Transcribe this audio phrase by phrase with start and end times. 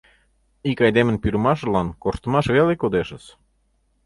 [0.69, 3.25] Ик айдемын пӱрымашыжлан корштымаш веле кодешыс.